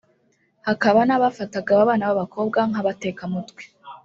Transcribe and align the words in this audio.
hakaba 0.67 0.99
n’abafataga 1.05 1.69
aba 1.73 1.89
bana 1.89 2.03
b’abakobwa 2.09 2.59
nk’abatekamutwe 2.69 3.63